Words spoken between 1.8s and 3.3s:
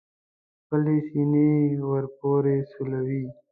ور پورې سولوي.